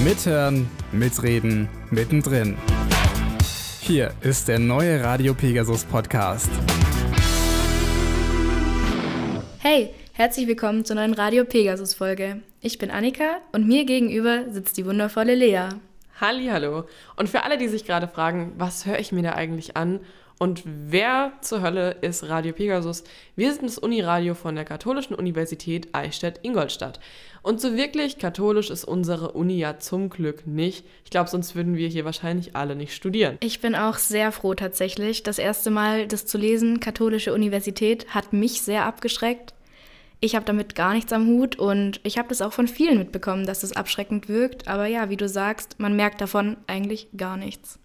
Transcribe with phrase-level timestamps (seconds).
[0.00, 2.56] Mithören, mitreden, mittendrin.
[3.80, 6.48] Hier ist der neue Radio Pegasus Podcast.
[9.58, 12.42] Hey, herzlich willkommen zur neuen Radio Pegasus Folge.
[12.60, 15.70] Ich bin Annika und mir gegenüber sitzt die wundervolle Lea.
[16.20, 16.84] Hallo.
[17.16, 19.98] Und für alle, die sich gerade fragen, was höre ich mir da eigentlich an
[20.38, 23.02] und wer zur Hölle ist Radio Pegasus?
[23.34, 27.00] Wir sind das Uniradio von der Katholischen Universität Eichstätt-Ingolstadt.
[27.42, 30.84] Und so wirklich katholisch ist unsere Uni ja zum Glück nicht.
[31.04, 33.36] Ich glaube, sonst würden wir hier wahrscheinlich alle nicht studieren.
[33.40, 35.22] Ich bin auch sehr froh tatsächlich.
[35.22, 39.54] Das erste Mal das zu lesen, Katholische Universität, hat mich sehr abgeschreckt.
[40.20, 43.46] Ich habe damit gar nichts am Hut und ich habe das auch von vielen mitbekommen,
[43.46, 44.66] dass es das abschreckend wirkt.
[44.66, 47.78] Aber ja, wie du sagst, man merkt davon eigentlich gar nichts.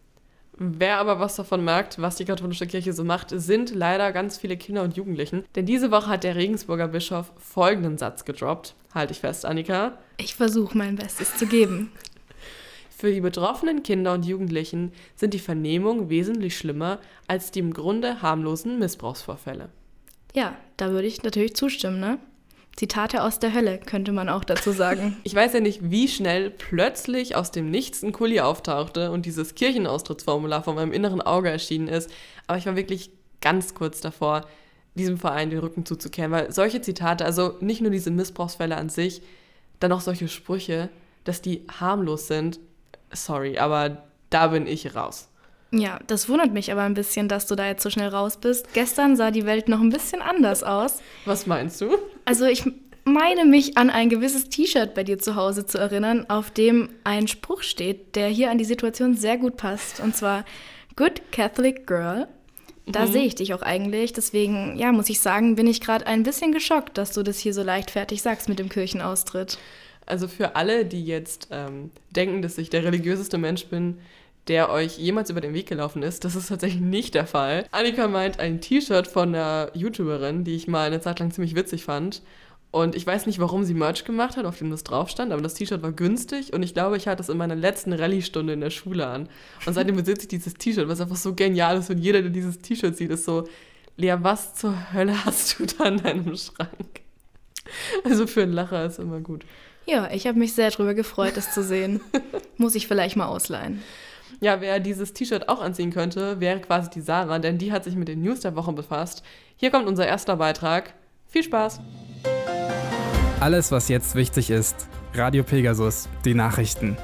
[0.58, 4.56] Wer aber was davon merkt, was die katholische Kirche so macht, sind leider ganz viele
[4.56, 5.46] Kinder und Jugendlichen.
[5.56, 8.76] Denn diese Woche hat der Regensburger Bischof folgenden Satz gedroppt.
[8.94, 9.98] Halte ich fest, Annika.
[10.18, 11.92] Ich versuche mein Bestes zu geben.
[12.96, 18.22] Für die betroffenen Kinder und Jugendlichen sind die Vernehmungen wesentlich schlimmer als die im Grunde
[18.22, 19.70] harmlosen Missbrauchsvorfälle.
[20.36, 22.20] Ja, da würde ich natürlich zustimmen, ne?
[22.76, 25.18] Zitate aus der Hölle, könnte man auch dazu sagen.
[25.24, 29.56] Ich weiß ja nicht, wie schnell plötzlich aus dem Nichts ein Kuli auftauchte und dieses
[29.56, 32.10] Kirchenaustrittsformular vor meinem inneren Auge erschienen ist,
[32.48, 34.48] aber ich war wirklich ganz kurz davor,
[34.96, 39.22] diesem Verein den Rücken zuzukehren, weil solche Zitate, also nicht nur diese Missbrauchsfälle an sich,
[39.80, 40.90] dann auch solche Sprüche,
[41.24, 42.60] dass die harmlos sind,
[43.12, 45.30] sorry, aber da bin ich raus.
[45.76, 48.74] Ja, das wundert mich aber ein bisschen, dass du da jetzt so schnell raus bist.
[48.74, 51.02] Gestern sah die Welt noch ein bisschen anders aus.
[51.26, 51.98] Was meinst du?
[52.26, 52.64] Also ich
[53.06, 57.28] meine mich an ein gewisses T-Shirt bei dir zu Hause zu erinnern, auf dem ein
[57.28, 60.00] Spruch steht, der hier an die Situation sehr gut passt.
[60.00, 60.46] Und zwar
[60.96, 62.28] Good Catholic Girl.
[62.86, 63.12] Da mhm.
[63.12, 64.14] sehe ich dich auch eigentlich.
[64.14, 67.56] Deswegen, ja, muss ich sagen, bin ich gerade ein bisschen geschockt, dass du das hier
[67.56, 69.58] so leichtfertig sagst mit dem Kirchenaustritt.
[70.06, 73.98] Also für alle, die jetzt ähm, denken, dass ich der religiöseste Mensch bin,
[74.48, 76.26] der euch jemals über den Weg gelaufen ist.
[76.26, 77.66] Das ist tatsächlich nicht der Fall.
[77.72, 81.86] Annika meint ein T-Shirt von einer YouTuberin, die ich mal eine Zeit lang ziemlich witzig
[81.86, 82.22] fand.
[82.72, 85.44] Und ich weiß nicht, warum sie Merch gemacht hat, auf dem das drauf stand, aber
[85.44, 88.62] das T-Shirt war günstig und ich glaube, ich hatte es in meiner letzten Rallye-Stunde in
[88.62, 89.30] der Schule an.
[89.68, 92.60] Und seitdem besitze ich dieses T-Shirt, was einfach so genial ist und jeder, der dieses
[92.60, 93.48] T-Shirt sieht, ist so,
[93.96, 97.02] Lea, was zur Hölle hast du da in deinem Schrank?
[98.04, 99.46] Also für einen Lacher ist immer gut.
[99.86, 102.02] Ja, ich habe mich sehr darüber gefreut, das zu sehen.
[102.58, 103.84] Muss ich vielleicht mal ausleihen.
[104.44, 107.96] Ja, wer dieses T-Shirt auch anziehen könnte, wäre quasi die Sarah, denn die hat sich
[107.96, 109.24] mit den News der Woche befasst.
[109.56, 110.94] Hier kommt unser erster Beitrag.
[111.28, 111.80] Viel Spaß!
[113.40, 114.90] Alles, was jetzt wichtig ist.
[115.14, 116.98] Radio Pegasus, die Nachrichten.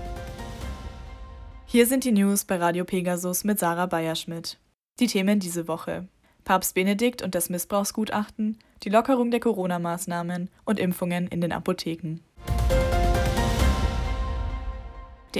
[1.66, 4.58] Hier sind die News bei Radio Pegasus mit Sarah Bayerschmidt.
[5.00, 6.10] Die Themen diese Woche.
[6.44, 12.20] Papst Benedikt und das Missbrauchsgutachten, die Lockerung der Corona-Maßnahmen und Impfungen in den Apotheken.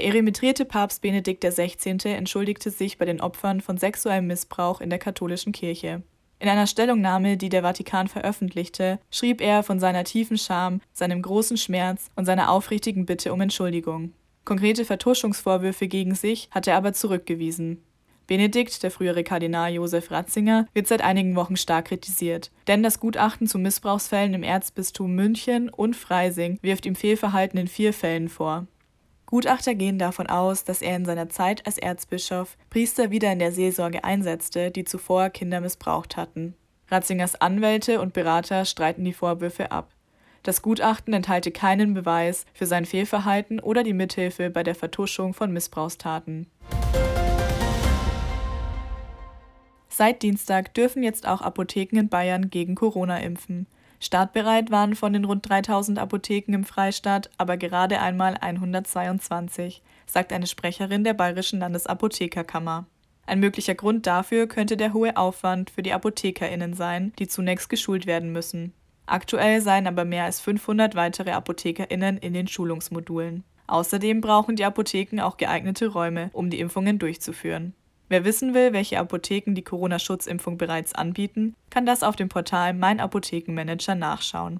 [0.00, 1.98] Der eremitrierte Papst Benedikt XVI.
[2.04, 6.02] entschuldigte sich bei den Opfern von sexuellem Missbrauch in der katholischen Kirche.
[6.38, 11.58] In einer Stellungnahme, die der Vatikan veröffentlichte, schrieb er von seiner tiefen Scham, seinem großen
[11.58, 14.14] Schmerz und seiner aufrichtigen Bitte um Entschuldigung.
[14.46, 17.82] Konkrete Vertuschungsvorwürfe gegen sich hat er aber zurückgewiesen.
[18.26, 23.46] Benedikt, der frühere Kardinal Josef Ratzinger, wird seit einigen Wochen stark kritisiert, denn das Gutachten
[23.46, 28.66] zu Missbrauchsfällen im Erzbistum München und Freising wirft ihm Fehlverhalten in vier Fällen vor.
[29.30, 33.52] Gutachter gehen davon aus, dass er in seiner Zeit als Erzbischof Priester wieder in der
[33.52, 36.54] Seelsorge einsetzte, die zuvor Kinder missbraucht hatten.
[36.88, 39.94] Ratzingers Anwälte und Berater streiten die Vorwürfe ab.
[40.42, 45.52] Das Gutachten enthalte keinen Beweis für sein Fehlverhalten oder die Mithilfe bei der Vertuschung von
[45.52, 46.48] Missbrauchstaten.
[49.88, 53.68] Seit Dienstag dürfen jetzt auch Apotheken in Bayern gegen Corona impfen.
[54.02, 60.46] Startbereit waren von den rund 3000 Apotheken im Freistaat aber gerade einmal 122, sagt eine
[60.46, 62.86] Sprecherin der Bayerischen Landesapothekerkammer.
[63.26, 68.06] Ein möglicher Grund dafür könnte der hohe Aufwand für die ApothekerInnen sein, die zunächst geschult
[68.06, 68.72] werden müssen.
[69.04, 73.44] Aktuell seien aber mehr als 500 weitere ApothekerInnen in den Schulungsmodulen.
[73.66, 77.74] Außerdem brauchen die Apotheken auch geeignete Räume, um die Impfungen durchzuführen.
[78.10, 82.98] Wer wissen will, welche Apotheken die Corona-Schutzimpfung bereits anbieten, kann das auf dem Portal Mein
[82.98, 84.58] Apothekenmanager nachschauen.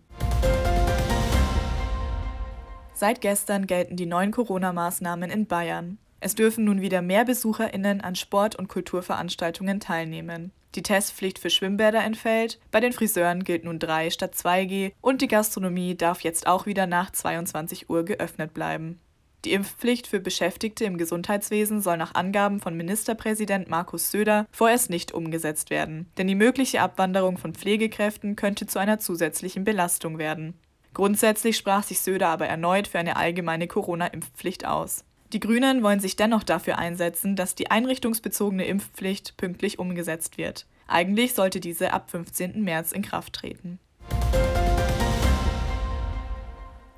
[2.95, 5.99] Seit gestern gelten die neuen Corona-Maßnahmen in Bayern.
[6.21, 10.53] Es dürfen nun wieder mehr BesucherInnen an Sport- und Kulturveranstaltungen teilnehmen.
[10.77, 15.29] Die Testpflicht für Schwimmbäder entfällt, bei den Friseuren gilt nun 3 statt 2G und die
[15.29, 19.01] Gastronomie darf jetzt auch wieder nach 22 Uhr geöffnet bleiben.
[19.45, 25.13] Die Impfpflicht für Beschäftigte im Gesundheitswesen soll nach Angaben von Ministerpräsident Markus Söder vorerst nicht
[25.13, 30.55] umgesetzt werden, denn die mögliche Abwanderung von Pflegekräften könnte zu einer zusätzlichen Belastung werden.
[30.93, 35.05] Grundsätzlich sprach sich Söder aber erneut für eine allgemeine Corona-Impfpflicht aus.
[35.33, 40.67] Die Grünen wollen sich dennoch dafür einsetzen, dass die einrichtungsbezogene Impfpflicht pünktlich umgesetzt wird.
[40.89, 42.63] Eigentlich sollte diese ab 15.
[42.63, 43.79] März in Kraft treten.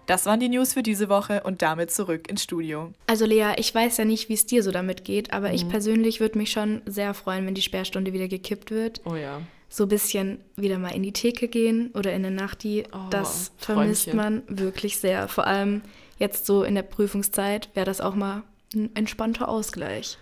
[0.06, 2.92] Das waren die News für diese Woche und damit zurück ins Studio.
[3.06, 5.54] Also Lea, ich weiß ja nicht, wie es dir so damit geht, aber mhm.
[5.54, 9.00] ich persönlich würde mich schon sehr freuen, wenn die Sperrstunde wieder gekippt wird.
[9.04, 9.40] Oh ja.
[9.68, 13.52] So ein bisschen wieder mal in die Theke gehen oder in der Nachti, oh, das
[13.56, 14.16] vermisst Träumchen.
[14.16, 15.28] man wirklich sehr.
[15.28, 15.82] Vor allem
[16.18, 18.42] jetzt so in der Prüfungszeit wäre das auch mal
[18.74, 20.18] ein entspannter Ausgleich.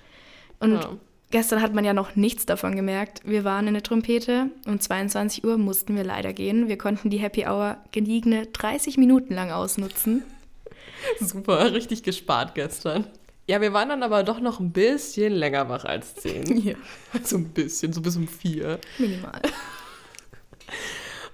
[0.60, 0.90] Und ja.
[1.30, 3.20] Gestern hat man ja noch nichts davon gemerkt.
[3.24, 4.50] Wir waren in der Trompete.
[4.66, 6.66] Um 22 Uhr mussten wir leider gehen.
[6.66, 10.24] Wir konnten die Happy Hour gediegene 30 Minuten lang ausnutzen.
[11.20, 13.06] Super, richtig gespart gestern.
[13.46, 16.58] Ja, wir waren dann aber doch noch ein bisschen länger wach als 10.
[16.64, 16.74] Ja.
[17.22, 18.78] So ein bisschen, so bis um 4.
[18.98, 19.40] Minimal.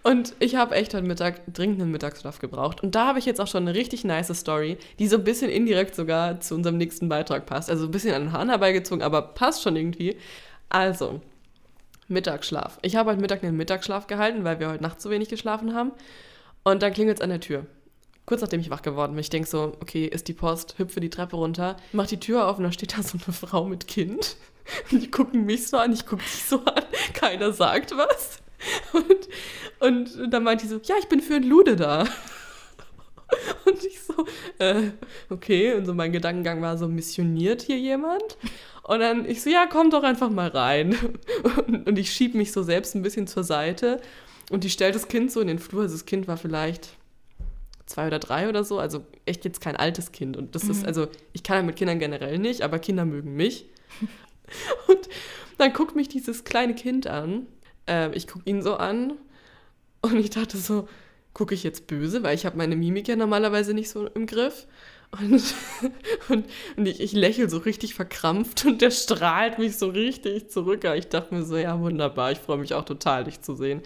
[0.07, 2.81] Und ich habe echt heute Mittag dringend einen Mittagsschlaf gebraucht.
[2.81, 5.51] Und da habe ich jetzt auch schon eine richtig nice Story, die so ein bisschen
[5.51, 7.69] indirekt sogar zu unserem nächsten Beitrag passt.
[7.69, 10.17] Also ein bisschen an den Hahn herbeigezogen, aber passt schon irgendwie.
[10.69, 11.23] Also,
[12.07, 12.79] Mittagsschlaf.
[12.83, 15.91] Ich habe heute Mittag einen Mittagsschlaf gehalten, weil wir heute Nacht zu wenig geschlafen haben.
[16.63, 17.67] Und dann klingelt es an der Tür.
[18.27, 21.11] Kurz nachdem ich wach geworden bin, ich denke so, okay, ist die Post, hüpfe die
[21.11, 24.37] Treppe runter, mach die Tür auf und da steht da so eine Frau mit Kind.
[24.93, 28.41] Und die gucken mich so an, ich gucke dich so an, keiner sagt was.
[28.93, 29.29] Und,
[29.81, 32.07] und dann meinte sie so, ja, ich bin für ein Lude da.
[33.65, 34.25] Und ich so,
[34.59, 34.91] äh,
[35.31, 35.75] okay.
[35.75, 38.39] Und so mein Gedankengang war so, missioniert hier jemand?
[38.85, 40.97] Und dann ich so, ja, komm doch einfach mal rein.
[41.67, 44.01] Und, und ich schieb mich so selbst ein bisschen zur Seite.
[44.51, 45.83] Und die stellt das Kind so in den Flur.
[45.83, 46.91] Also das Kind war vielleicht
[47.87, 48.79] zwei oder drei oder so.
[48.79, 50.37] Also echt jetzt kein altes Kind.
[50.37, 50.71] Und das mhm.
[50.71, 53.67] ist, also ich kann ja mit Kindern generell nicht, aber Kinder mögen mich.
[54.87, 55.09] Und
[55.59, 57.49] dann guckt mich dieses kleine Kind an
[57.87, 59.15] äh, ich gucke ihn so an
[60.13, 60.89] und ich dachte so,
[61.35, 64.67] gucke ich jetzt böse, weil ich habe meine Mimik ja normalerweise nicht so im Griff.
[65.13, 65.43] Und,
[66.29, 70.85] und, und ich, ich lächle so richtig verkrampft und der strahlt mich so richtig zurück.
[70.97, 73.83] Ich dachte mir so, ja, wunderbar, ich freue mich auch total, dich zu sehen.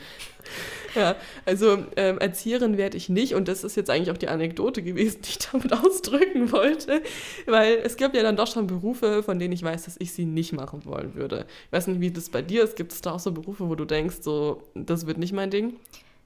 [0.94, 4.82] Ja, also ähm, Erzieherin werde ich nicht und das ist jetzt eigentlich auch die Anekdote
[4.82, 7.02] gewesen, die ich damit ausdrücken wollte,
[7.46, 10.24] weil es gibt ja dann doch schon Berufe, von denen ich weiß, dass ich sie
[10.24, 11.46] nicht machen wollen würde.
[11.66, 12.76] Ich weiß nicht, wie das bei dir ist.
[12.76, 15.74] Gibt es da auch so Berufe, wo du denkst, so, das wird nicht mein Ding?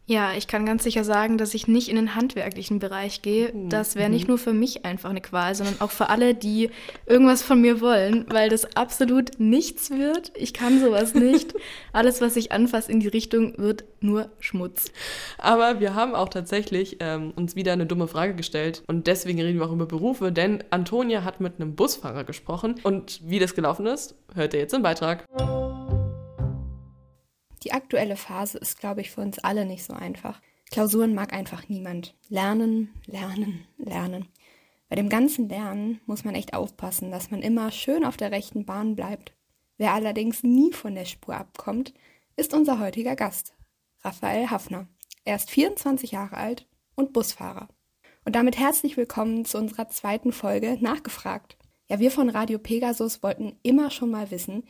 [0.06, 3.52] Ja, ich kann ganz sicher sagen, dass ich nicht in den handwerklichen Bereich gehe.
[3.52, 3.70] Mhm.
[3.70, 4.32] Das wäre nicht mhm.
[4.32, 6.68] nur für mich einfach eine Qual, sondern auch für alle, die
[7.06, 10.32] irgendwas von mir wollen, weil das absolut nichts wird.
[10.34, 11.54] Ich kann sowas nicht.
[11.94, 14.92] Alles, was ich anfasse in die Richtung, wird nur Schmutz.
[15.38, 19.58] Aber wir haben auch tatsächlich ähm, uns wieder eine dumme Frage gestellt und deswegen reden
[19.58, 23.86] wir auch über Berufe, denn Antonia hat mit einem Busfahrer gesprochen und wie das gelaufen
[23.86, 25.24] ist, hört ihr jetzt im Beitrag.
[27.64, 30.40] Die aktuelle Phase ist, glaube ich, für uns alle nicht so einfach.
[30.70, 32.14] Klausuren mag einfach niemand.
[32.28, 34.28] Lernen, lernen, lernen.
[34.90, 38.66] Bei dem ganzen Lernen muss man echt aufpassen, dass man immer schön auf der rechten
[38.66, 39.32] Bahn bleibt.
[39.78, 41.94] Wer allerdings nie von der Spur abkommt,
[42.36, 43.54] ist unser heutiger Gast,
[44.02, 44.86] Raphael Hafner.
[45.24, 47.68] Er ist 24 Jahre alt und Busfahrer.
[48.26, 51.56] Und damit herzlich willkommen zu unserer zweiten Folge Nachgefragt.
[51.88, 54.64] Ja, wir von Radio Pegasus wollten immer schon mal wissen,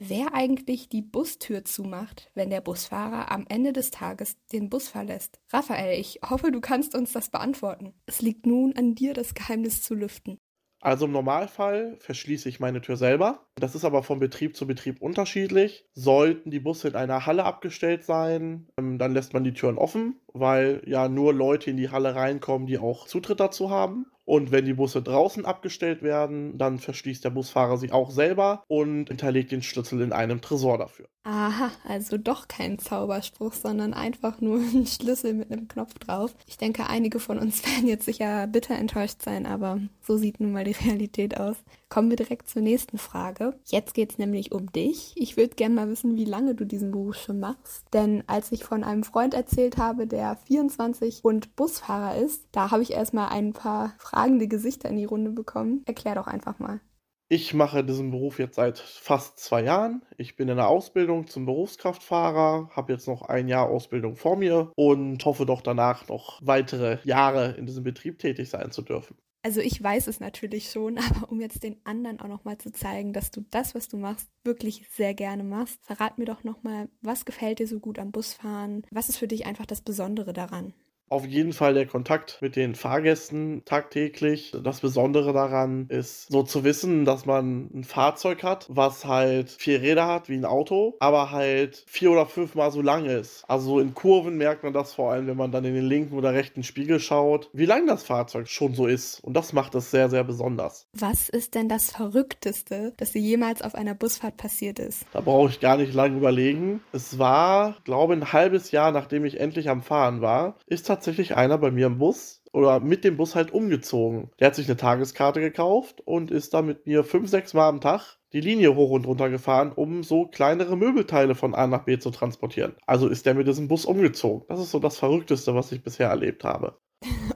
[0.00, 5.38] wer eigentlich die Bustür zumacht, wenn der Busfahrer am Ende des Tages den Bus verlässt.
[5.50, 7.92] Raphael, ich hoffe, du kannst uns das beantworten.
[8.06, 10.40] Es liegt nun an dir, das Geheimnis zu lüften.
[10.82, 13.46] Also im Normalfall verschließe ich meine Tür selber.
[13.56, 15.84] Das ist aber von Betrieb zu Betrieb unterschiedlich.
[15.92, 20.20] Sollten die Busse in einer Halle abgestellt sein, ähm, dann lässt man die Türen offen,
[20.32, 24.06] weil ja nur Leute in die Halle reinkommen, die auch Zutritt dazu haben.
[24.30, 29.08] Und wenn die Busse draußen abgestellt werden, dann verschließt der Busfahrer sich auch selber und
[29.08, 31.08] hinterlegt den Schlüssel in einem Tresor dafür.
[31.24, 36.32] Aha, also doch kein Zauberspruch, sondern einfach nur ein Schlüssel mit einem Knopf drauf.
[36.46, 40.52] Ich denke, einige von uns werden jetzt sicher bitter enttäuscht sein, aber so sieht nun
[40.52, 41.56] mal die Realität aus.
[41.90, 43.58] Kommen wir direkt zur nächsten Frage.
[43.66, 45.12] Jetzt geht es nämlich um dich.
[45.16, 47.84] Ich würde gerne mal wissen, wie lange du diesen Beruf schon machst.
[47.92, 52.84] Denn als ich von einem Freund erzählt habe, der 24 und Busfahrer ist, da habe
[52.84, 55.82] ich erstmal ein paar fragende Gesichter in die Runde bekommen.
[55.84, 56.80] Erklär doch einfach mal.
[57.28, 60.02] Ich mache diesen Beruf jetzt seit fast zwei Jahren.
[60.16, 64.70] Ich bin in der Ausbildung zum Berufskraftfahrer, habe jetzt noch ein Jahr Ausbildung vor mir
[64.76, 69.16] und hoffe doch danach noch weitere Jahre in diesem Betrieb tätig sein zu dürfen.
[69.42, 73.12] Also ich weiß es natürlich schon, aber um jetzt den anderen auch nochmal zu zeigen,
[73.12, 77.24] dass du das, was du machst, wirklich sehr gerne machst, verrat mir doch nochmal, was
[77.24, 78.86] gefällt dir so gut am Busfahren?
[78.90, 80.74] Was ist für dich einfach das Besondere daran?
[81.12, 84.52] Auf jeden Fall der Kontakt mit den Fahrgästen tagtäglich.
[84.62, 89.82] Das Besondere daran ist, so zu wissen, dass man ein Fahrzeug hat, was halt vier
[89.82, 93.42] Räder hat wie ein Auto, aber halt vier oder fünfmal so lang ist.
[93.48, 96.32] Also in Kurven merkt man das vor allem, wenn man dann in den linken oder
[96.32, 99.18] rechten Spiegel schaut, wie lang das Fahrzeug schon so ist.
[99.24, 100.86] Und das macht es sehr, sehr besonders.
[100.92, 105.06] Was ist denn das Verrückteste, das dir jemals auf einer Busfahrt passiert ist?
[105.12, 106.84] Da brauche ich gar nicht lange überlegen.
[106.92, 110.99] Es war, glaube ich, ein halbes Jahr, nachdem ich endlich am Fahren war, ist tatsächlich
[111.08, 114.30] einer bei mir im Bus oder mit dem Bus halt umgezogen.
[114.38, 117.80] Der hat sich eine Tageskarte gekauft und ist dann mit mir fünf, sechs Mal am
[117.80, 121.98] Tag die Linie hoch und runter gefahren, um so kleinere Möbelteile von A nach B
[121.98, 122.74] zu transportieren.
[122.86, 124.44] Also ist der mit diesem Bus umgezogen.
[124.48, 126.78] Das ist so das Verrückteste, was ich bisher erlebt habe.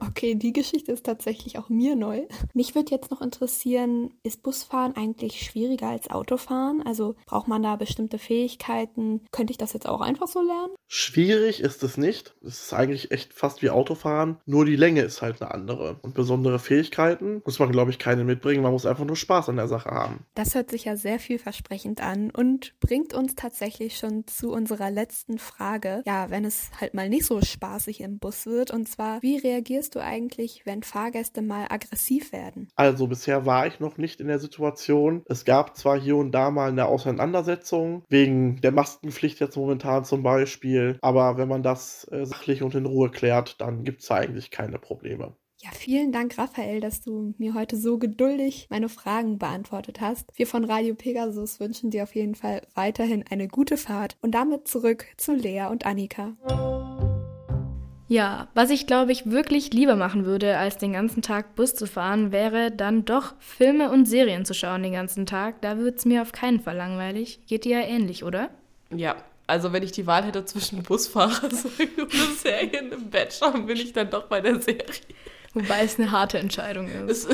[0.15, 2.21] Okay, die Geschichte ist tatsächlich auch mir neu.
[2.53, 6.81] Mich würde jetzt noch interessieren, ist Busfahren eigentlich schwieriger als Autofahren?
[6.85, 9.21] Also braucht man da bestimmte Fähigkeiten?
[9.31, 10.73] Könnte ich das jetzt auch einfach so lernen?
[10.87, 12.35] Schwierig ist es nicht.
[12.45, 14.37] Es ist eigentlich echt fast wie Autofahren.
[14.45, 15.99] Nur die Länge ist halt eine andere.
[16.01, 18.63] Und besondere Fähigkeiten muss man, glaube ich, keine mitbringen.
[18.63, 20.25] Man muss einfach nur Spaß an der Sache haben.
[20.35, 25.39] Das hört sich ja sehr vielversprechend an und bringt uns tatsächlich schon zu unserer letzten
[25.39, 26.03] Frage.
[26.05, 28.71] Ja, wenn es halt mal nicht so spaßig im Bus wird.
[28.71, 32.69] Und zwar, wie reagierst du eigentlich, wenn Fahrgäste mal aggressiv werden?
[32.75, 35.21] Also bisher war ich noch nicht in der Situation.
[35.27, 40.23] Es gab zwar hier und da mal eine Auseinandersetzung, wegen der Maskenpflicht jetzt momentan zum
[40.23, 44.49] Beispiel, aber wenn man das äh, sachlich und in Ruhe klärt, dann gibt es eigentlich
[44.49, 45.35] keine Probleme.
[45.65, 50.31] Ja, vielen Dank, Raphael, dass du mir heute so geduldig meine Fragen beantwortet hast.
[50.35, 54.67] Wir von Radio Pegasus wünschen dir auf jeden Fall weiterhin eine gute Fahrt und damit
[54.67, 56.35] zurück zu Lea und Annika.
[58.07, 61.87] Ja, was ich glaube ich wirklich lieber machen würde, als den ganzen Tag Bus zu
[61.87, 65.61] fahren, wäre dann doch Filme und Serien zu schauen den ganzen Tag.
[65.61, 67.39] Da wird es mir auf keinen Fall langweilig.
[67.47, 68.49] Geht dir ja ähnlich, oder?
[68.91, 69.15] Ja,
[69.47, 73.93] also wenn ich die Wahl hätte zwischen Busfahrer und Serien im Bett schauen, bin ich
[73.93, 74.85] dann doch bei der Serie.
[75.53, 77.27] Wobei es eine harte Entscheidung ist.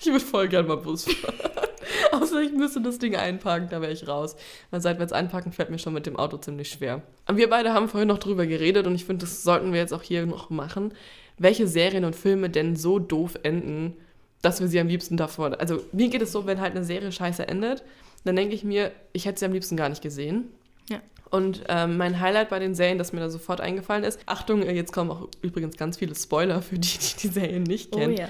[0.00, 1.34] Ich würde voll gern mal Bus fahren.
[2.12, 4.36] Außer ich müsste das Ding einparken, da wäre ich raus.
[4.70, 7.02] Weil seitwärts einparken fällt mir schon mit dem Auto ziemlich schwer.
[7.26, 9.92] Aber wir beide haben vorhin noch drüber geredet und ich finde, das sollten wir jetzt
[9.92, 10.92] auch hier noch machen.
[11.38, 13.96] Welche Serien und Filme denn so doof enden,
[14.42, 15.58] dass wir sie am liebsten davor.
[15.60, 17.82] Also, mir geht es so, wenn halt eine Serie scheiße endet,
[18.24, 20.48] dann denke ich mir, ich hätte sie am liebsten gar nicht gesehen.
[20.88, 21.00] Ja.
[21.30, 24.72] Und ähm, mein Highlight bei den Serien, das mir da sofort eingefallen ist, Achtung, äh,
[24.72, 28.20] jetzt kommen auch übrigens ganz viele Spoiler für die, die die Serien nicht kennen, Oh
[28.20, 28.28] ja.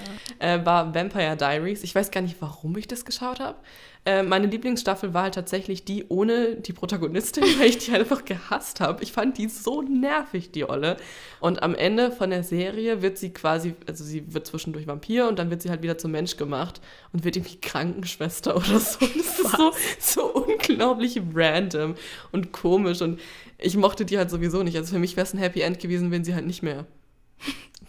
[0.55, 1.83] äh, war Vampire Diaries.
[1.83, 3.57] Ich weiß gar nicht, warum ich das geschaut habe.
[4.03, 8.79] Äh, meine Lieblingsstaffel war halt tatsächlich die ohne die Protagonistin, weil ich die einfach gehasst
[8.79, 9.03] habe.
[9.03, 10.97] Ich fand die so nervig, die Olle.
[11.39, 15.37] Und am Ende von der Serie wird sie quasi, also sie wird zwischendurch Vampir und
[15.37, 16.81] dann wird sie halt wieder zum Mensch gemacht
[17.13, 18.99] und wird irgendwie Krankenschwester oder so.
[18.99, 21.95] Das ist so, so unglaublich random
[22.31, 23.19] und komisch und
[23.59, 24.75] ich mochte die halt sowieso nicht.
[24.75, 26.85] Also für mich wäre es ein Happy End gewesen, wenn sie halt nicht mehr,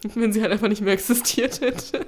[0.14, 2.06] wenn sie halt einfach nicht mehr existiert hätte.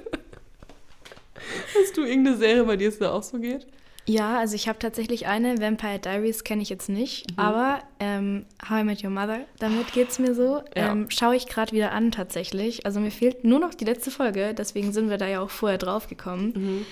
[1.79, 3.65] Hast du irgendeine Serie, bei der es da auch so geht?
[4.07, 7.39] Ja, also ich habe tatsächlich eine, Vampire Diaries kenne ich jetzt nicht, Mhm.
[7.39, 10.61] aber ähm, How I Met Your Mother, damit geht es mir so.
[10.75, 10.91] Ja.
[10.91, 12.85] Ähm, Schaue ich gerade wieder an tatsächlich.
[12.85, 15.79] Also mir fehlt nur noch die letzte Folge, deswegen sind wir da ja auch vorher
[15.79, 16.53] drauf gekommen.
[16.55, 16.85] Mhm.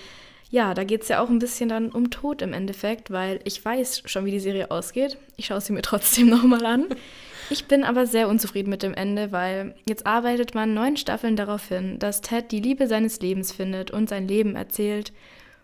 [0.53, 3.65] Ja, da geht es ja auch ein bisschen dann um Tod im Endeffekt, weil ich
[3.65, 5.17] weiß schon, wie die Serie ausgeht.
[5.35, 6.85] Ich schaue sie mir trotzdem nochmal an.
[7.49, 11.69] Ich bin aber sehr unzufrieden mit dem Ende, weil jetzt arbeitet man neun Staffeln darauf
[11.69, 15.11] hin, dass Ted die Liebe seines Lebens findet und sein Leben erzählt.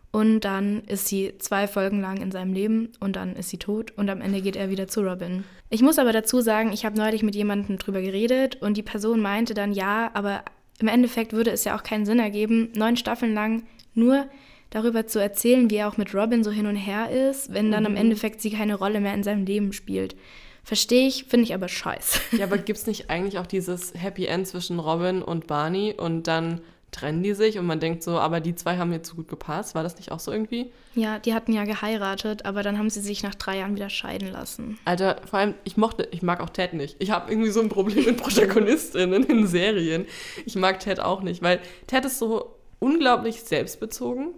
[0.09, 3.93] Und dann ist sie zwei Folgen lang in seinem Leben und dann ist sie tot
[3.95, 5.43] und am Ende geht er wieder zu Robin.
[5.69, 9.21] Ich muss aber dazu sagen, ich habe neulich mit jemandem drüber geredet und die Person
[9.21, 10.43] meinte dann ja, aber
[10.79, 13.61] im Endeffekt würde es ja auch keinen Sinn ergeben, neun Staffeln lang
[13.93, 14.25] nur
[14.69, 17.85] darüber zu erzählen, wie er auch mit Robin so hin und her ist, wenn dann
[17.85, 20.15] im Endeffekt sie keine Rolle mehr in seinem Leben spielt.
[20.63, 22.19] Verstehe ich, finde ich aber scheiße.
[22.37, 26.27] Ja, aber gibt es nicht eigentlich auch dieses Happy End zwischen Robin und Barney und
[26.27, 26.61] dann
[26.91, 29.75] trennen die sich und man denkt so, aber die zwei haben jetzt so gut gepasst.
[29.75, 30.71] War das nicht auch so irgendwie?
[30.95, 34.31] Ja, die hatten ja geheiratet, aber dann haben sie sich nach drei Jahren wieder scheiden
[34.31, 34.79] lassen.
[34.85, 36.95] Alter, vor allem, ich mochte, ich mag auch Ted nicht.
[36.99, 40.05] Ich habe irgendwie so ein Problem mit Protagonistinnen in Serien.
[40.45, 44.33] Ich mag Ted auch nicht, weil Ted ist so unglaublich selbstbezogen.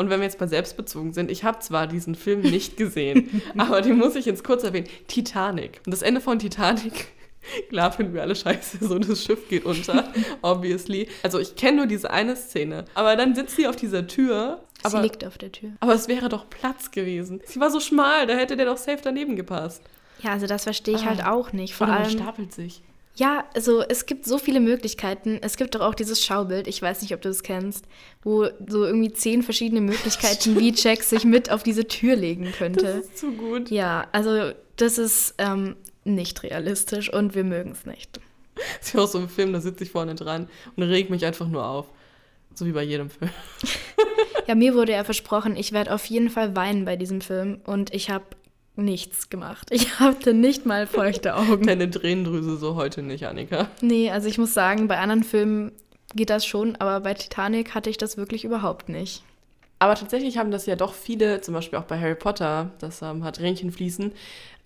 [0.00, 3.82] Und wenn wir jetzt bei selbstbezogen sind, ich habe zwar diesen Film nicht gesehen, aber
[3.82, 4.88] den muss ich jetzt kurz erwähnen.
[5.08, 5.80] Titanic.
[5.84, 7.08] Und das Ende von Titanic,
[7.68, 10.10] klar finden wir alle scheiße, so das Schiff geht unter,
[10.42, 11.06] obviously.
[11.22, 12.86] Also ich kenne nur diese eine Szene.
[12.94, 14.60] Aber dann sitzt sie auf dieser Tür.
[14.78, 15.70] sie Aber, liegt auf der Tür.
[15.80, 17.42] aber es wäre doch Platz gewesen.
[17.44, 19.82] Sie war so schmal, da hätte der doch safe daneben gepasst.
[20.22, 21.06] Ja, also das verstehe ich Ah.
[21.10, 21.74] halt auch nicht.
[21.74, 22.82] Vor Oder man allem, stapelt sich.
[23.16, 25.38] Ja, also es gibt so viele Möglichkeiten.
[25.42, 27.84] Es gibt doch auch dieses Schaubild, ich weiß nicht, ob du es kennst,
[28.22, 32.56] wo so irgendwie zehn verschiedene Möglichkeiten, wie Jack sich mit auf diese Tür legen Das
[32.56, 32.86] könnte.
[32.86, 33.70] ist zu gut.
[33.70, 38.20] Ja, also das ist ähm, nicht realistisch und wir mögen es nicht.
[38.54, 41.24] Das ist ja auch so ein Film, da sitze ich vorne dran und reg mich
[41.26, 41.86] einfach nur auf.
[42.54, 43.30] So wie bei jedem Film.
[44.46, 47.94] Ja, mir wurde ja versprochen, ich werde auf jeden Fall weinen bei diesem Film und
[47.94, 48.24] ich habe
[48.76, 49.68] nichts gemacht.
[49.70, 51.66] Ich hatte nicht mal feuchte Augen.
[51.66, 53.68] Deine Tränendrüse so heute nicht, Annika.
[53.80, 55.72] Nee, also ich muss sagen, bei anderen Filmen
[56.14, 59.22] geht das schon, aber bei Titanic hatte ich das wirklich überhaupt nicht.
[59.82, 63.24] Aber tatsächlich haben das ja doch viele, zum Beispiel auch bei Harry Potter, das ähm,
[63.24, 63.72] hat Tränchen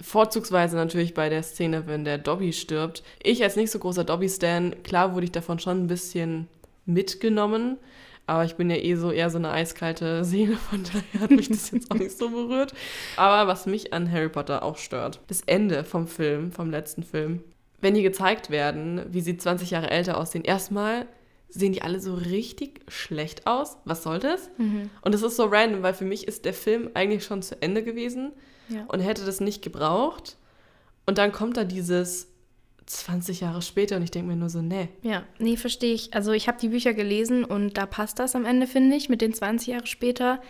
[0.03, 3.05] Vorzugsweise natürlich bei der Szene, wenn der Dobby stirbt.
[3.23, 6.49] Ich als nicht so großer Dobby-Stan, klar wurde ich davon schon ein bisschen
[6.85, 7.79] mitgenommen.
[8.27, 11.49] Aber ich bin ja eh so eher so eine eiskalte Seele, von daher hat mich
[11.49, 12.73] das jetzt auch nicht so berührt.
[13.17, 17.43] Aber was mich an Harry Potter auch stört, das Ende vom Film, vom letzten Film.
[17.81, 21.07] Wenn die gezeigt werden, wie sie 20 Jahre älter aussehen, erstmal
[21.51, 23.77] sehen die alle so richtig schlecht aus.
[23.85, 24.51] Was soll das?
[24.57, 24.91] Mhm.
[25.03, 27.83] Und es ist so random, weil für mich ist der Film eigentlich schon zu Ende
[27.83, 28.33] gewesen
[28.69, 28.85] ja.
[28.89, 30.37] und hätte das nicht gebraucht.
[31.07, 32.29] Und dann kommt da dieses
[32.87, 34.89] 20 Jahre später und ich denke mir nur so, nee.
[35.03, 36.15] Ja, nee, verstehe ich.
[36.15, 39.21] Also ich habe die Bücher gelesen und da passt das am Ende, finde ich, mit
[39.21, 40.41] den 20 Jahre später.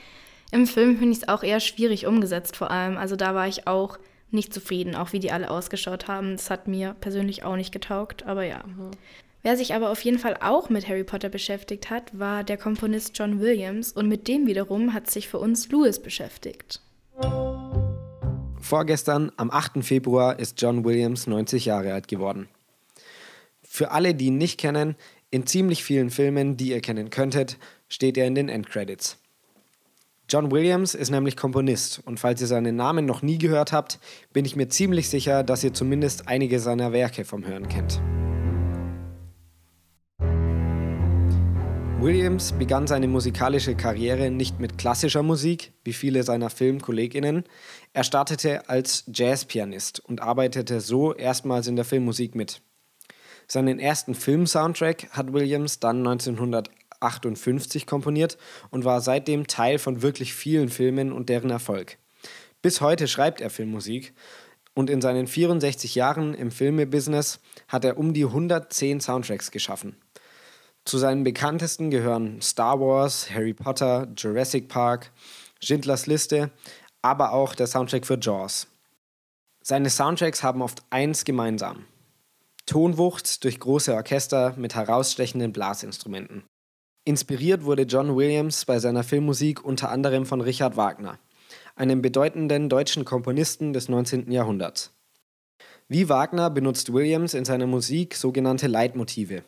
[0.50, 2.96] Im Film finde ich es auch eher schwierig umgesetzt vor allem.
[2.96, 3.98] Also da war ich auch
[4.30, 6.32] nicht zufrieden, auch wie die alle ausgeschaut haben.
[6.32, 8.62] Das hat mir persönlich auch nicht getaugt, aber ja.
[8.66, 8.90] Mhm.
[9.42, 13.18] Wer sich aber auf jeden Fall auch mit Harry Potter beschäftigt hat, war der Komponist
[13.18, 16.80] John Williams und mit dem wiederum hat sich für uns Lewis beschäftigt.
[18.64, 19.84] Vorgestern, am 8.
[19.84, 22.48] Februar, ist John Williams 90 Jahre alt geworden.
[23.62, 24.96] Für alle, die ihn nicht kennen,
[25.30, 27.58] in ziemlich vielen Filmen, die ihr kennen könntet,
[27.90, 29.18] steht er in den Endcredits.
[30.30, 33.98] John Williams ist nämlich Komponist und falls ihr seinen Namen noch nie gehört habt,
[34.32, 38.00] bin ich mir ziemlich sicher, dass ihr zumindest einige seiner Werke vom Hören kennt.
[42.04, 47.44] Williams begann seine musikalische Karriere nicht mit klassischer Musik, wie viele seiner Filmkolleginnen.
[47.94, 52.60] Er startete als Jazzpianist und arbeitete so erstmals in der Filmmusik mit.
[53.48, 58.36] Seinen ersten Filmsoundtrack hat Williams dann 1958 komponiert
[58.68, 61.96] und war seitdem Teil von wirklich vielen Filmen und deren Erfolg.
[62.60, 64.12] Bis heute schreibt er Filmmusik
[64.74, 69.96] und in seinen 64 Jahren im Filmebusiness hat er um die 110 Soundtracks geschaffen.
[70.84, 75.12] Zu seinen bekanntesten gehören Star Wars, Harry Potter, Jurassic Park,
[75.62, 76.50] Schindlers Liste,
[77.00, 78.66] aber auch der Soundtrack für Jaws.
[79.62, 81.86] Seine Soundtracks haben oft eins gemeinsam.
[82.66, 86.44] Tonwucht durch große Orchester mit herausstechenden Blasinstrumenten.
[87.06, 91.18] Inspiriert wurde John Williams bei seiner Filmmusik unter anderem von Richard Wagner,
[91.76, 94.30] einem bedeutenden deutschen Komponisten des 19.
[94.30, 94.92] Jahrhunderts.
[95.88, 99.44] Wie Wagner benutzt Williams in seiner Musik sogenannte Leitmotive,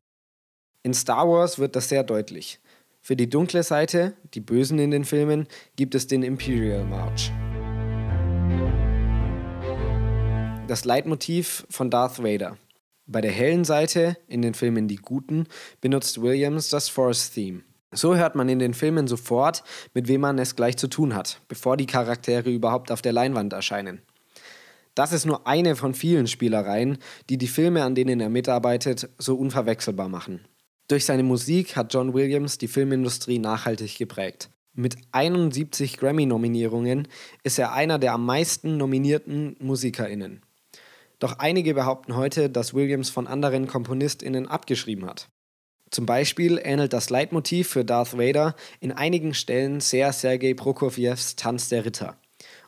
[0.87, 2.61] in Star Wars wird das sehr deutlich.
[3.01, 7.33] Für die dunkle Seite, die Bösen in den Filmen, gibt es den Imperial March.
[10.69, 12.57] Das Leitmotiv von Darth Vader.
[13.09, 15.49] Bei der hellen Seite, in den Filmen Die Guten,
[15.81, 17.63] benutzt Williams das Force Theme.
[17.91, 21.41] So hört man in den Filmen sofort, mit wem man es gleich zu tun hat,
[21.49, 24.03] bevor die Charaktere überhaupt auf der Leinwand erscheinen.
[24.95, 29.35] Das ist nur eine von vielen Spielereien, die die Filme, an denen er mitarbeitet, so
[29.35, 30.47] unverwechselbar machen.
[30.89, 34.51] Durch seine Musik hat John Williams die Filmindustrie nachhaltig geprägt.
[34.73, 37.09] Mit 71 Grammy-Nominierungen
[37.43, 40.43] ist er einer der am meisten nominierten MusikerInnen.
[41.19, 45.29] Doch einige behaupten heute, dass Williams von anderen KomponistInnen abgeschrieben hat.
[45.91, 51.69] Zum Beispiel ähnelt das Leitmotiv für Darth Vader in einigen Stellen sehr Sergei Prokofjews Tanz
[51.69, 52.17] der Ritter.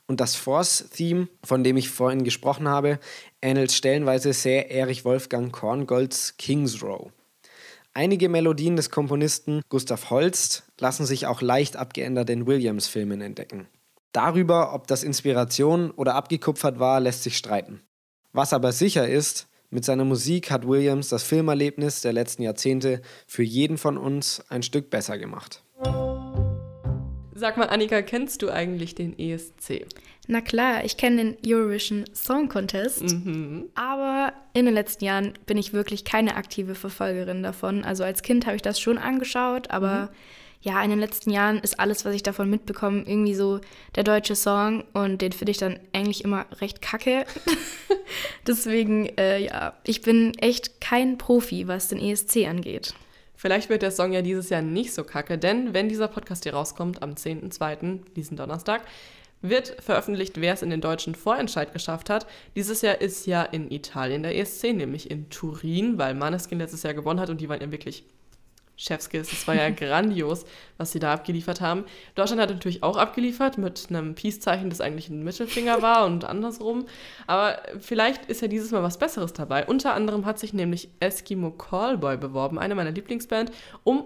[0.07, 2.99] Und das Force-Theme, von dem ich vorhin gesprochen habe,
[3.43, 7.13] ähnelt stellenweise sehr Erich Wolfgang Korngolds King's Row.
[7.95, 13.67] Einige Melodien des Komponisten Gustav Holst lassen sich auch leicht abgeändert in Williams-Filmen entdecken.
[14.13, 17.83] Darüber, ob das Inspiration oder abgekupfert war, lässt sich streiten.
[18.33, 23.43] Was aber sicher ist, mit seiner Musik hat Williams das Filmerlebnis der letzten Jahrzehnte für
[23.43, 25.63] jeden von uns ein Stück besser gemacht.
[27.35, 29.87] Sag mal, Annika, kennst du eigentlich den ESC?
[30.31, 33.71] Na klar, ich kenne den Eurovision Song Contest, mhm.
[33.75, 37.83] aber in den letzten Jahren bin ich wirklich keine aktive Verfolgerin davon.
[37.83, 40.09] Also als Kind habe ich das schon angeschaut, aber mhm.
[40.61, 43.61] ja, in den letzten Jahren ist alles, was ich davon mitbekomme, irgendwie so
[43.97, 47.25] der deutsche Song und den finde ich dann eigentlich immer recht kacke.
[48.47, 52.93] Deswegen, äh, ja, ich bin echt kein Profi, was den ESC angeht.
[53.35, 56.53] Vielleicht wird der Song ja dieses Jahr nicht so kacke, denn wenn dieser Podcast hier
[56.53, 58.83] rauskommt, am 10.2., diesen Donnerstag,
[59.41, 62.27] wird veröffentlicht, wer es in den deutschen Vorentscheid geschafft hat.
[62.57, 66.95] Dieses Jahr ist ja in Italien der ESC, nämlich in Turin, weil Maneskin letztes Jahr
[66.95, 68.05] gewonnen hat und die waren ja wirklich
[68.79, 69.31] Chefskills.
[69.31, 70.47] Das war ja grandios,
[70.79, 71.85] was sie da abgeliefert haben.
[72.15, 76.87] Deutschland hat natürlich auch abgeliefert mit einem Peace-Zeichen, das eigentlich ein Mittelfinger war und andersrum.
[77.27, 79.67] Aber vielleicht ist ja dieses Mal was Besseres dabei.
[79.67, 83.53] Unter anderem hat sich nämlich Eskimo Callboy beworben, eine meiner Lieblingsbands,
[83.85, 84.05] um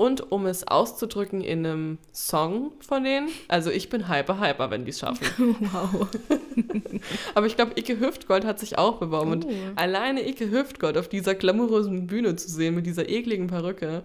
[0.00, 3.28] und um es auszudrücken in einem Song von denen.
[3.48, 5.26] Also ich bin hyper, hyper, wenn die es schaffen.
[5.60, 6.08] Wow.
[7.34, 9.30] Aber ich glaube, Icke Hüftgold hat sich auch beworben.
[9.32, 9.50] Und Oh.
[9.76, 14.04] alleine Icke Hüftgold auf dieser glamourösen Bühne zu sehen, mit dieser ekligen Perücke,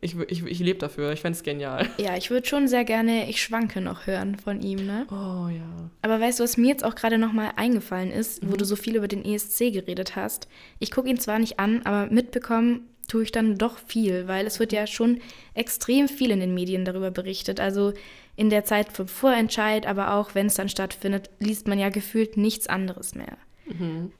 [0.00, 1.12] ich, ich, ich lebe dafür.
[1.12, 1.88] Ich fände es genial.
[1.98, 5.06] Ja, ich würde schon sehr gerne Ich schwanke noch hören von ihm, ne?
[5.10, 5.90] Oh ja.
[6.02, 8.96] Aber weißt du, was mir jetzt auch gerade nochmal eingefallen ist, wo du so viel
[8.96, 10.46] über den ESC geredet hast?
[10.78, 14.60] Ich gucke ihn zwar nicht an, aber mitbekommen tue ich dann doch viel, weil es
[14.60, 15.20] wird ja schon
[15.54, 17.60] extrem viel in den Medien darüber berichtet.
[17.60, 17.92] Also
[18.36, 22.36] in der Zeit vom Vorentscheid, aber auch wenn es dann stattfindet, liest man ja gefühlt
[22.36, 23.36] nichts anderes mehr.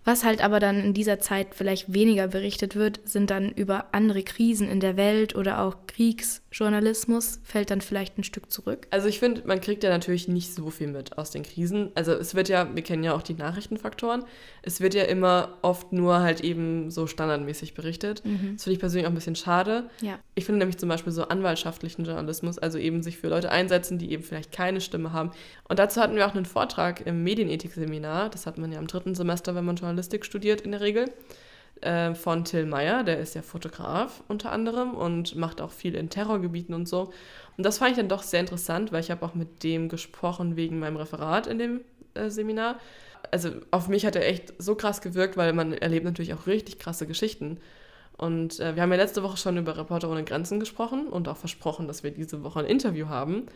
[0.05, 4.23] Was halt aber dann in dieser Zeit vielleicht weniger berichtet wird, sind dann über andere
[4.23, 5.77] Krisen in der Welt oder auch
[6.55, 8.87] Kriegsjournalismus, fällt dann vielleicht ein Stück zurück.
[8.91, 11.91] Also ich finde, man kriegt ja natürlich nicht so viel mit aus den Krisen.
[11.97, 14.25] Also es wird ja, wir kennen ja auch die Nachrichtenfaktoren,
[14.63, 18.23] es wird ja immer oft nur halt eben so standardmäßig berichtet.
[18.25, 19.91] Das finde ich persönlich auch ein bisschen schade.
[20.01, 20.21] Ja.
[20.37, 24.13] Ich finde nämlich zum Beispiel so anwaltschaftlichen Journalismus, also eben sich für Leute einsetzen, die
[24.13, 25.33] eben vielleicht keine Stimme haben.
[25.69, 29.17] Und dazu hatten wir auch einen Vortrag im Medienethik-Seminar, das hat man ja im dritten
[29.17, 31.11] Semester, wenn man Journalistik studiert in der Regel,
[31.85, 36.11] äh, von Till Meyer, der ist ja Fotograf unter anderem und macht auch viel in
[36.11, 37.13] Terrorgebieten und so.
[37.57, 40.57] Und das fand ich dann doch sehr interessant, weil ich habe auch mit dem gesprochen
[40.57, 41.81] wegen meinem Referat in dem
[42.15, 42.79] äh, Seminar.
[43.31, 46.79] Also auf mich hat er echt so krass gewirkt, weil man erlebt natürlich auch richtig
[46.79, 47.59] krasse Geschichten.
[48.17, 51.37] Und äh, wir haben ja letzte Woche schon über Reporter ohne Grenzen gesprochen und auch
[51.37, 53.47] versprochen, dass wir diese Woche ein Interview haben.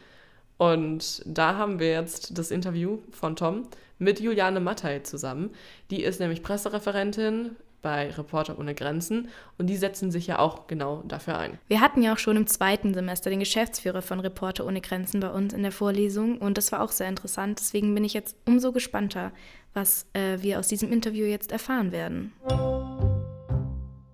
[0.56, 5.50] Und da haben wir jetzt das Interview von Tom mit Juliane Mattei zusammen.
[5.90, 11.02] Die ist nämlich Pressereferentin bei Reporter ohne Grenzen und die setzen sich ja auch genau
[11.06, 11.58] dafür ein.
[11.68, 15.30] Wir hatten ja auch schon im zweiten Semester den Geschäftsführer von Reporter ohne Grenzen bei
[15.30, 17.60] uns in der Vorlesung und das war auch sehr interessant.
[17.60, 19.32] Deswegen bin ich jetzt umso gespannter,
[19.74, 22.32] was äh, wir aus diesem Interview jetzt erfahren werden.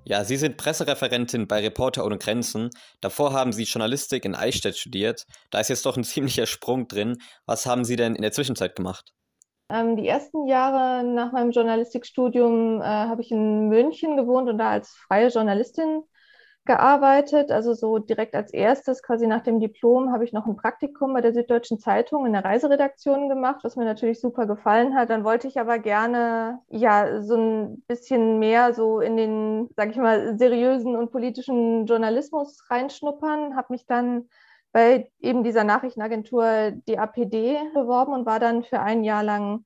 [0.07, 2.69] Ja, Sie sind Pressereferentin bei Reporter ohne Grenzen.
[3.01, 5.25] Davor haben Sie Journalistik in Eichstätt studiert.
[5.51, 7.17] Da ist jetzt doch ein ziemlicher Sprung drin.
[7.47, 9.15] Was haben Sie denn in der Zwischenzeit gemacht?
[9.71, 14.71] Ähm, die ersten Jahre nach meinem Journalistikstudium äh, habe ich in München gewohnt und da
[14.71, 16.03] als freie Journalistin
[16.67, 17.51] gearbeitet.
[17.51, 21.21] Also so direkt als erstes, quasi nach dem Diplom, habe ich noch ein Praktikum bei
[21.21, 25.11] der Süddeutschen Zeitung in der Reiseredaktion gemacht, was mir natürlich super gefallen hat.
[25.11, 29.97] Dann wollte ich aber gerne ja so ein bisschen mehr so in den, sag ich
[29.97, 34.29] mal, seriösen und politischen Journalismus reinschnuppern, habe mich dann
[34.75, 39.65] bei eben dieser Nachrichtenagentur DAPD beworben und war dann für ein Jahr lang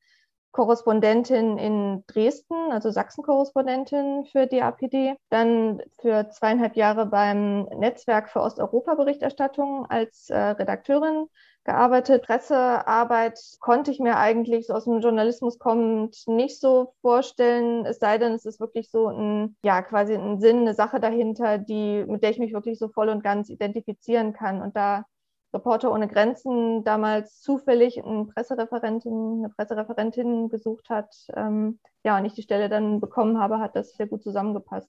[0.52, 5.16] Korrespondentin in Dresden, also Sachsen-Korrespondentin für DAPD.
[5.30, 11.26] Dann für zweieinhalb Jahre beim Netzwerk für Osteuropa-Berichterstattung als äh, Redakteurin
[11.64, 12.22] gearbeitet.
[12.24, 18.16] Pressearbeit konnte ich mir eigentlich so aus dem Journalismus kommend nicht so vorstellen, es sei
[18.16, 22.22] denn, es ist wirklich so ein, ja, quasi ein Sinn, eine Sache dahinter, die, mit
[22.22, 24.62] der ich mich wirklich so voll und ganz identifizieren kann.
[24.62, 25.04] Und da
[25.52, 32.34] Reporter ohne Grenzen damals zufällig eine Pressereferentin, eine Pressereferentin gesucht hat, ähm, ja, und ich
[32.34, 34.88] die Stelle dann bekommen habe, hat das sehr gut zusammengepasst.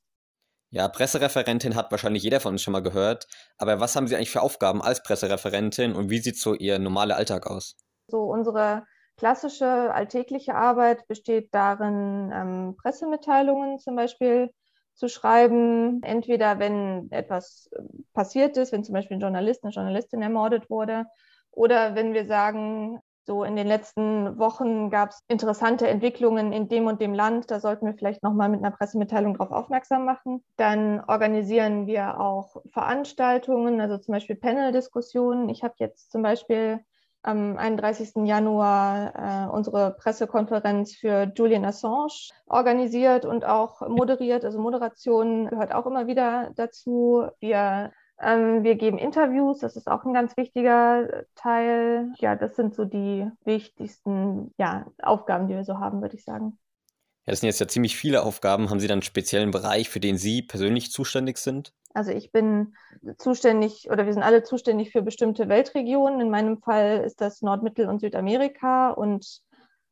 [0.71, 3.27] Ja, Pressereferentin hat wahrscheinlich jeder von uns schon mal gehört.
[3.57, 7.15] Aber was haben Sie eigentlich für Aufgaben als Pressereferentin und wie sieht so Ihr normaler
[7.15, 7.75] Alltag aus?
[8.07, 8.83] So unsere
[9.17, 14.51] klassische alltägliche Arbeit besteht darin, ähm, Pressemitteilungen zum Beispiel
[14.99, 16.03] zu schreiben.
[16.03, 17.81] Entweder wenn etwas äh,
[18.13, 21.05] passiert ist, wenn zum Beispiel ein Journalist, eine Journalistin ermordet wurde,
[21.51, 26.87] oder wenn wir sagen, so in den letzten Wochen gab es interessante Entwicklungen in dem
[26.87, 30.43] und dem Land, da sollten wir vielleicht nochmal mit einer Pressemitteilung darauf aufmerksam machen.
[30.57, 35.49] Dann organisieren wir auch Veranstaltungen, also zum Beispiel Panel-Diskussionen.
[35.49, 36.79] Ich habe jetzt zum Beispiel
[37.21, 38.25] am 31.
[38.25, 44.45] Januar äh, unsere Pressekonferenz für Julian Assange organisiert und auch moderiert.
[44.45, 47.27] Also Moderation gehört auch immer wieder dazu.
[47.39, 52.11] Wir, ähm, wir geben Interviews, das ist auch ein ganz wichtiger Teil.
[52.17, 56.57] Ja, das sind so die wichtigsten ja, Aufgaben, die wir so haben, würde ich sagen.
[57.29, 58.71] Ja, das sind jetzt ja ziemlich viele Aufgaben.
[58.71, 61.75] Haben Sie dann einen speziellen Bereich, für den Sie persönlich zuständig sind?
[61.93, 62.73] Also ich bin
[63.19, 66.21] zuständig oder wir sind alle zuständig für bestimmte Weltregionen.
[66.21, 69.43] In meinem Fall ist das Nord-, Mittel- und Südamerika und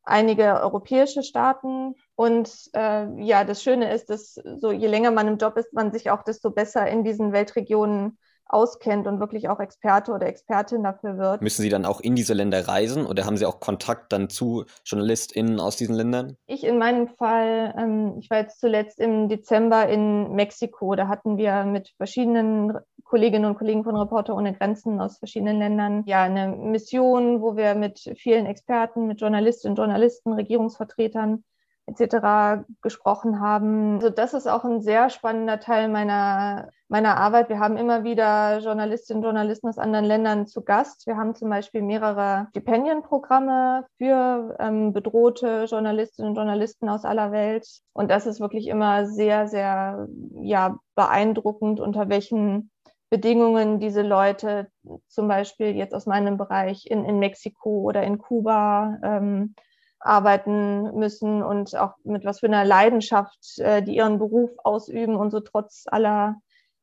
[0.02, 1.94] einige europäische Staaten.
[2.16, 5.92] Und äh, ja, das Schöne ist, dass so je länger man im Job ist, man
[5.92, 8.18] sich auch desto besser in diesen Weltregionen
[8.48, 11.42] auskennt und wirklich auch Experte oder Expertin dafür wird.
[11.42, 14.64] Müssen Sie dann auch in diese Länder reisen oder haben Sie auch Kontakt dann zu
[14.84, 16.36] JournalistInnen aus diesen Ländern?
[16.46, 20.94] Ich in meinem Fall, ähm, ich war jetzt zuletzt im Dezember in Mexiko.
[20.94, 26.04] Da hatten wir mit verschiedenen Kolleginnen und Kollegen von Reporter ohne Grenzen aus verschiedenen Ländern
[26.06, 31.44] ja eine Mission, wo wir mit vielen Experten, mit Journalistinnen, Journalisten, Regierungsvertretern
[31.88, 32.64] etc.
[32.82, 33.94] gesprochen haben.
[33.94, 37.48] Also das ist auch ein sehr spannender Teil meiner, meiner Arbeit.
[37.48, 41.06] Wir haben immer wieder Journalistinnen und Journalisten aus anderen Ländern zu Gast.
[41.06, 47.66] Wir haben zum Beispiel mehrere Stipendienprogramme für ähm, bedrohte Journalistinnen und Journalisten aus aller Welt.
[47.92, 50.08] Und das ist wirklich immer sehr, sehr
[50.40, 52.70] ja, beeindruckend, unter welchen
[53.10, 54.68] Bedingungen diese Leute
[55.08, 59.54] zum Beispiel jetzt aus meinem Bereich in, in Mexiko oder in Kuba ähm,
[60.00, 65.30] arbeiten müssen und auch mit was für einer Leidenschaft äh, die ihren Beruf ausüben und
[65.30, 66.36] so trotz aller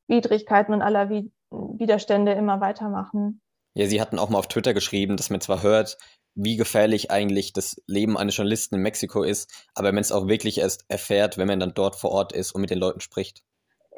[0.07, 3.39] Widrigkeiten und aller Wi Widerstände immer weitermachen.
[3.75, 5.97] Ja, Sie hatten auch mal auf Twitter geschrieben, dass man zwar hört,
[6.33, 10.59] wie gefährlich eigentlich das Leben eines Journalisten in Mexiko ist, aber man es auch wirklich
[10.59, 13.43] erst erfährt, wenn man dann dort vor Ort ist und mit den Leuten spricht.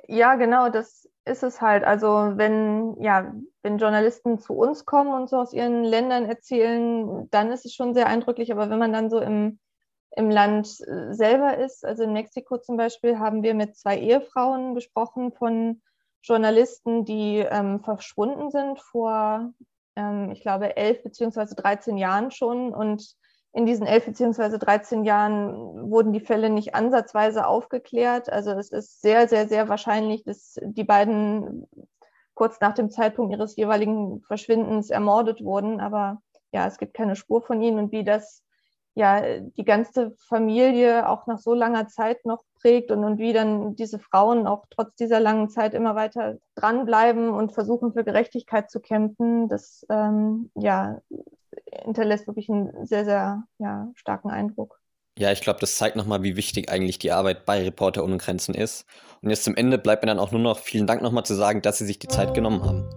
[0.07, 1.83] Ja, genau, das ist es halt.
[1.83, 7.51] Also wenn, ja, wenn Journalisten zu uns kommen und so aus ihren Ländern erzählen, dann
[7.51, 8.51] ist es schon sehr eindrücklich.
[8.51, 9.59] Aber wenn man dann so im,
[10.15, 14.75] im Land äh, selber ist, also in Mexiko zum Beispiel, haben wir mit zwei Ehefrauen
[14.75, 15.81] gesprochen von
[16.23, 19.53] Journalisten, die ähm, verschwunden sind vor,
[19.95, 23.15] ähm, ich glaube, elf beziehungsweise 13 Jahren schon und
[23.53, 28.31] in diesen elf beziehungsweise 13 Jahren wurden die Fälle nicht ansatzweise aufgeklärt.
[28.31, 31.67] Also es ist sehr, sehr, sehr wahrscheinlich, dass die beiden
[32.33, 35.79] kurz nach dem Zeitpunkt ihres jeweiligen Verschwindens ermordet wurden.
[35.79, 38.43] Aber ja, es gibt keine Spur von ihnen und wie das
[38.93, 43.75] ja die ganze Familie auch nach so langer Zeit noch prägt und, und wie dann
[43.75, 48.79] diese Frauen auch trotz dieser langen Zeit immer weiter dranbleiben und versuchen für Gerechtigkeit zu
[48.79, 50.99] kämpfen, das ähm, ja
[51.83, 54.79] hinterlässt wirklich einen sehr, sehr ja, starken Eindruck.
[55.17, 58.53] Ja, ich glaube, das zeigt nochmal, wie wichtig eigentlich die Arbeit bei Reporter ohne Grenzen
[58.53, 58.85] ist.
[59.21, 61.63] Und jetzt zum Ende bleibt mir dann auch nur noch vielen Dank nochmal zu sagen,
[61.63, 62.87] dass Sie sich die Zeit genommen haben.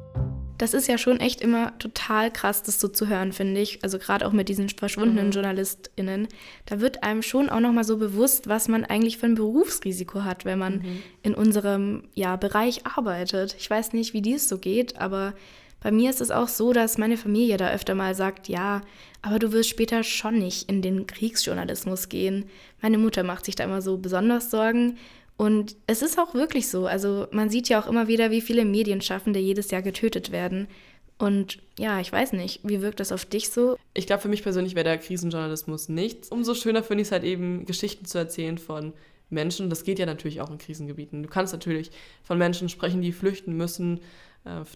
[0.59, 3.83] Das ist ja schon echt immer total krass, das so zu hören, finde ich.
[3.83, 5.33] Also gerade auch mit diesen verschwundenen mhm.
[5.33, 6.29] JournalistInnen.
[6.67, 10.45] Da wird einem schon auch nochmal so bewusst, was man eigentlich für ein Berufsrisiko hat,
[10.45, 11.03] wenn man mhm.
[11.23, 13.57] in unserem ja, Bereich arbeitet.
[13.59, 15.33] Ich weiß nicht, wie dies so geht, aber
[15.81, 18.83] bei mir ist es auch so, dass meine Familie da öfter mal sagt, ja,
[19.23, 22.47] aber du wirst später schon nicht in den Kriegsjournalismus gehen.
[22.81, 24.99] Meine Mutter macht sich da immer so besonders Sorgen.
[25.37, 26.87] Und es ist auch wirklich so.
[26.87, 30.69] Also man sieht ja auch immer wieder, wie viele Medienschaffende jedes Jahr getötet werden.
[31.17, 33.77] Und ja, ich weiß nicht, wie wirkt das auf dich so?
[33.95, 36.29] Ich glaube, für mich persönlich wäre der Krisenjournalismus nichts.
[36.29, 38.93] Umso schöner finde ich es halt eben, Geschichten zu erzählen von
[39.31, 39.71] Menschen.
[39.71, 41.23] Das geht ja natürlich auch in Krisengebieten.
[41.23, 41.91] Du kannst natürlich
[42.23, 44.01] von Menschen sprechen, die flüchten müssen,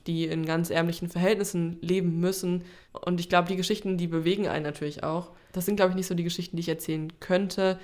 [0.07, 2.65] die in ganz ärmlichen Verhältnissen leben müssen.
[2.93, 5.31] Und ich glaube, die Geschichten, die bewegen einen natürlich auch.
[5.53, 7.79] Das sind, glaube ich, nicht so die Geschichten, die ich erzählen könnte.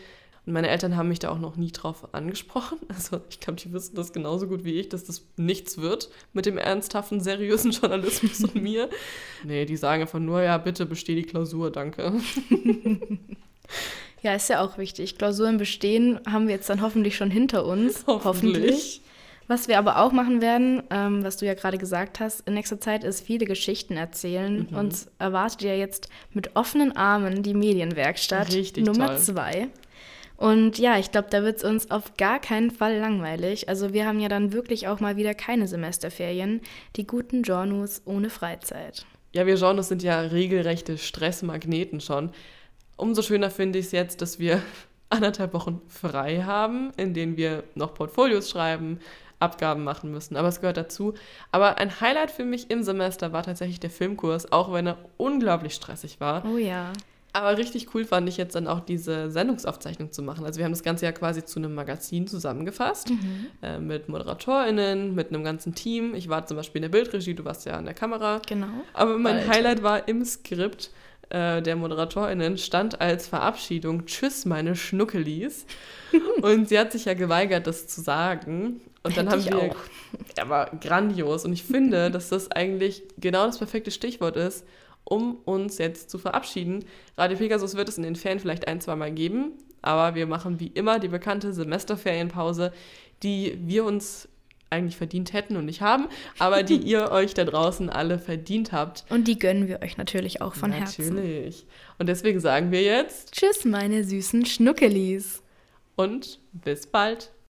[0.46, 2.78] Und meine Eltern haben mich da auch noch nie drauf angesprochen.
[2.88, 6.46] Also ich glaube, die wissen das genauso gut wie ich, dass das nichts wird mit
[6.46, 8.88] dem ernsthaften, seriösen Journalismus und mir.
[9.44, 12.12] Nee, die sagen einfach nur, ja, bitte besteh die Klausur, danke.
[14.22, 15.16] Ja, ist ja auch wichtig.
[15.16, 18.04] Klausuren bestehen haben wir jetzt dann hoffentlich schon hinter uns.
[18.06, 18.22] Hoffentlich.
[18.24, 19.00] hoffentlich.
[19.50, 22.80] Was wir aber auch machen werden, ähm, was du ja gerade gesagt hast, in nächster
[22.80, 24.68] Zeit ist viele Geschichten erzählen.
[24.70, 24.76] Mhm.
[24.76, 29.18] Uns erwartet ja jetzt mit offenen Armen die Medienwerkstatt Richtig Nummer toll.
[29.18, 29.68] zwei.
[30.36, 33.68] Und ja, ich glaube, da wird es uns auf gar keinen Fall langweilig.
[33.68, 36.60] Also wir haben ja dann wirklich auch mal wieder keine Semesterferien.
[36.94, 39.04] Die guten Journus ohne Freizeit.
[39.32, 42.30] Ja, wir Journus sind ja regelrechte Stressmagneten schon.
[42.96, 44.62] Umso schöner finde ich es jetzt, dass wir
[45.08, 49.00] anderthalb Wochen frei haben, in denen wir noch Portfolios schreiben,
[49.40, 50.36] Abgaben machen müssen.
[50.36, 51.14] Aber es gehört dazu.
[51.50, 55.74] Aber ein Highlight für mich im Semester war tatsächlich der Filmkurs, auch wenn er unglaublich
[55.74, 56.44] stressig war.
[56.44, 56.92] Oh ja.
[57.32, 60.44] Aber richtig cool fand ich jetzt dann auch diese Sendungsaufzeichnung zu machen.
[60.44, 63.46] Also wir haben das Ganze ja quasi zu einem Magazin zusammengefasst mhm.
[63.62, 66.14] äh, mit ModeratorInnen, mit einem ganzen Team.
[66.14, 68.40] Ich war zum Beispiel in der Bildregie, du warst ja an der Kamera.
[68.48, 68.66] Genau.
[68.94, 69.48] Aber mein Bald.
[69.48, 70.90] Highlight war im Skript
[71.30, 75.66] äh, der ModeratorInnen stand als Verabschiedung Tschüss, meine Schnuckelis.
[76.42, 78.80] und sie hat sich ja geweigert, das zu sagen.
[79.02, 79.70] Und dann Hätte haben wir.
[79.72, 79.76] Auch.
[80.36, 81.44] Er war grandios.
[81.44, 84.66] Und ich finde, dass das eigentlich genau das perfekte Stichwort ist,
[85.04, 86.84] um uns jetzt zu verabschieden.
[87.16, 89.52] Radio Pegasus wird es in den Ferien vielleicht ein, zwei Mal geben.
[89.82, 92.72] Aber wir machen wie immer die bekannte Semesterferienpause,
[93.22, 94.28] die wir uns
[94.70, 96.06] eigentlich verdient hätten und nicht haben,
[96.38, 99.04] aber die ihr euch da draußen alle verdient habt.
[99.10, 100.96] Und die gönnen wir euch natürlich auch von natürlich.
[100.96, 101.14] Herzen.
[101.16, 101.66] Natürlich.
[101.98, 105.42] Und deswegen sagen wir jetzt Tschüss, meine süßen Schnuckelis.
[105.96, 107.30] Und bis bald.